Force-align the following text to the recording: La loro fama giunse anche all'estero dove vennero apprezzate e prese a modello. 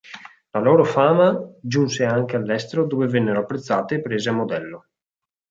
La 0.49 0.59
loro 0.59 0.83
fama 0.83 1.39
giunse 1.61 2.05
anche 2.05 2.35
all'estero 2.35 2.87
dove 2.87 3.05
vennero 3.05 3.41
apprezzate 3.41 3.93
e 3.93 4.01
prese 4.01 4.29
a 4.29 4.33
modello. 4.33 4.87